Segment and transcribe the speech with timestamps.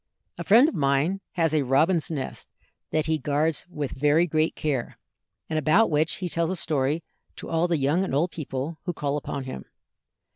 [0.39, 2.47] A friend of mine has a robin's nest
[2.89, 4.97] that he guards with very great care,
[5.47, 7.03] and about which he tells a story
[7.35, 9.63] to all the young and old people who call upon him.